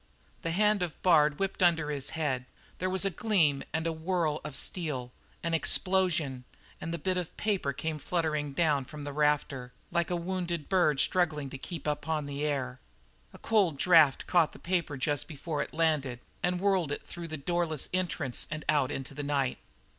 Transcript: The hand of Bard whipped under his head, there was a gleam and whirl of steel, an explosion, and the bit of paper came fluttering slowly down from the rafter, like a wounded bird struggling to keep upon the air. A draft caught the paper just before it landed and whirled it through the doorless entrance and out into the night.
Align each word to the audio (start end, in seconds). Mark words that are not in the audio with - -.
The 0.41 0.49
hand 0.49 0.81
of 0.81 0.99
Bard 1.03 1.37
whipped 1.37 1.61
under 1.61 1.91
his 1.91 2.09
head, 2.17 2.47
there 2.79 2.89
was 2.89 3.05
a 3.05 3.11
gleam 3.11 3.61
and 3.71 3.85
whirl 4.03 4.41
of 4.43 4.55
steel, 4.55 5.11
an 5.43 5.53
explosion, 5.53 6.43
and 6.81 6.91
the 6.91 6.97
bit 6.97 7.17
of 7.17 7.37
paper 7.37 7.71
came 7.71 7.99
fluttering 7.99 8.45
slowly 8.47 8.55
down 8.55 8.85
from 8.85 9.03
the 9.03 9.13
rafter, 9.13 9.73
like 9.91 10.09
a 10.09 10.15
wounded 10.15 10.69
bird 10.69 10.99
struggling 10.99 11.51
to 11.51 11.57
keep 11.59 11.85
upon 11.85 12.25
the 12.25 12.43
air. 12.43 12.79
A 13.31 13.73
draft 13.73 14.25
caught 14.25 14.53
the 14.53 14.57
paper 14.57 14.97
just 14.97 15.27
before 15.27 15.61
it 15.61 15.71
landed 15.71 16.19
and 16.41 16.59
whirled 16.59 16.91
it 16.91 17.05
through 17.05 17.27
the 17.27 17.37
doorless 17.37 17.87
entrance 17.93 18.47
and 18.49 18.65
out 18.67 18.89
into 18.89 19.13
the 19.13 19.21
night. 19.21 19.59